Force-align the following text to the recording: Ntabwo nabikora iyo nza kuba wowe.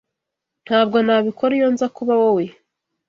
Ntabwo 0.65 0.97
nabikora 1.05 1.51
iyo 1.59 1.67
nza 1.73 1.87
kuba 1.95 2.13
wowe. 2.21 2.45